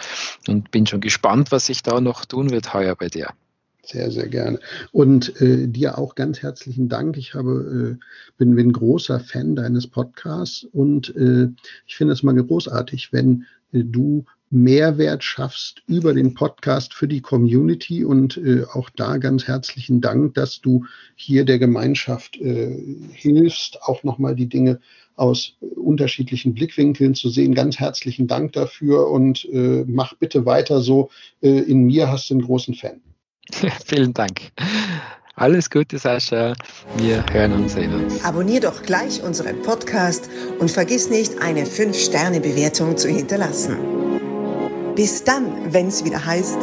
und 0.47 0.71
bin 0.71 0.87
schon 0.87 1.01
gespannt, 1.01 1.51
was 1.51 1.67
sich 1.67 1.83
da 1.83 2.01
noch 2.01 2.25
tun 2.25 2.51
wird 2.51 2.73
heuer 2.73 2.95
bei 2.95 3.09
dir. 3.09 3.31
Sehr, 3.91 4.11
sehr 4.11 4.29
gerne. 4.29 4.61
Und 4.93 5.41
äh, 5.41 5.67
dir 5.67 5.97
auch 5.97 6.15
ganz 6.15 6.43
herzlichen 6.43 6.91
Dank. 6.91 7.17
Ich 7.17 7.33
habe, 7.33 7.97
äh, 7.97 8.05
bin, 8.37 8.55
bin 8.55 8.71
großer 8.71 9.19
Fan 9.19 9.57
deines 9.57 9.87
Podcasts 9.87 10.63
und 10.63 11.17
äh, 11.17 11.49
ich 11.87 11.97
finde 11.97 12.13
es 12.13 12.23
mal 12.23 12.35
großartig, 12.35 13.15
wenn 13.15 13.47
äh, 13.73 13.85
du 13.85 14.27
Mehrwert 14.51 15.25
schaffst 15.25 15.83
über 15.87 16.13
den 16.13 16.35
Podcast 16.35 16.93
für 16.93 17.09
die 17.09 17.23
Community 17.23 18.05
und 18.05 18.37
äh, 18.37 18.65
auch 18.71 18.91
da 18.91 19.17
ganz 19.17 19.47
herzlichen 19.47 20.03
Dank, 20.03 20.35
dass 20.35 20.61
du 20.61 20.85
hier 21.17 21.47
der 21.47 21.59
Gemeinschaft 21.59 22.37
äh, 22.37 23.07
hilfst, 23.13 23.83
auch 23.83 24.05
nochmal 24.05 24.35
die 24.35 24.51
Dinge 24.51 24.81
aus 25.17 25.55
unterschiedlichen 25.61 26.53
Blickwinkeln 26.53 27.15
zu 27.15 27.31
sehen. 27.31 27.55
Ganz 27.55 27.79
herzlichen 27.79 28.27
Dank 28.27 28.53
dafür 28.53 29.09
und 29.09 29.47
äh, 29.47 29.85
mach 29.87 30.13
bitte 30.15 30.45
weiter 30.45 30.83
so. 30.83 31.09
Äh, 31.41 31.61
in 31.61 31.85
mir 31.85 32.11
hast 32.11 32.29
du 32.29 32.35
einen 32.35 32.43
großen 32.43 32.75
Fan. 32.75 33.01
Vielen 33.87 34.13
Dank. 34.15 34.51
Alles 35.37 35.71
Gute, 35.71 35.99
Sascha. 35.99 36.55
Wir 36.97 37.25
hören 37.33 37.53
und 37.53 37.69
sehen 37.69 37.95
uns. 37.95 38.25
Abonnier 38.25 38.61
doch 38.61 38.83
gleich 38.83 39.23
unseren 39.23 39.63
Podcast 39.63 40.29
und 40.59 40.71
vergiss 40.71 41.11
nicht, 41.11 41.41
eine 41.41 41.65
5-Sterne-Bewertung 41.65 42.97
zu 42.97 43.09
hinterlassen. 43.09 43.79
Bis 44.97 45.23
dann, 45.23 45.73
wenn 45.73 45.87
es 45.87 46.05
wieder 46.05 46.25
heißt, 46.25 46.59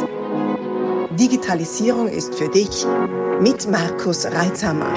Digitalisierung 1.18 2.08
ist 2.08 2.34
für 2.34 2.50
dich 2.50 2.84
mit 3.40 3.66
Markus 3.70 4.26
Reitzhammer. 4.26 4.92